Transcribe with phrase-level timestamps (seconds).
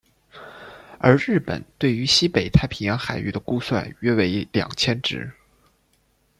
[0.97, 5.31] 而日本对于西北太平洋海域的估算约为二千只。